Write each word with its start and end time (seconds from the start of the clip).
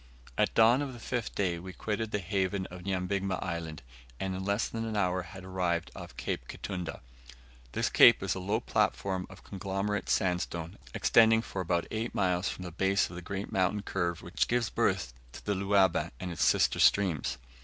At 0.35 0.55
dawn 0.55 0.81
of 0.81 0.93
the 0.93 0.99
fifth 0.99 1.35
day 1.35 1.59
we 1.59 1.73
quitted 1.73 2.09
the 2.09 2.17
haven 2.17 2.65
of 2.71 2.81
Nyabigma 2.85 3.35
Island, 3.39 3.83
and 4.19 4.33
in 4.33 4.43
less 4.43 4.67
than 4.67 4.83
an 4.83 4.97
hour 4.97 5.21
had 5.21 5.45
arrived 5.45 5.91
off 5.95 6.17
Cape 6.17 6.47
Kitunda. 6.47 7.01
This 7.73 7.87
cape 7.91 8.23
is 8.23 8.33
a 8.33 8.39
low 8.39 8.59
platform 8.61 9.27
of 9.29 9.43
conglomerate 9.43 10.09
sandstone, 10.09 10.79
extending 10.95 11.43
for 11.43 11.61
about 11.61 11.85
eight 11.91 12.15
miles 12.15 12.49
from 12.49 12.65
the 12.65 12.71
base 12.71 13.11
of 13.11 13.15
the 13.15 13.21
great 13.21 13.51
mountain 13.51 13.83
curve 13.83 14.23
which 14.23 14.47
gives 14.47 14.71
birth 14.71 15.13
to 15.33 15.45
the 15.45 15.53
Luaba 15.53 16.09
and 16.19 16.31
its 16.31 16.43
sister 16.43 16.79
streams. 16.79 17.37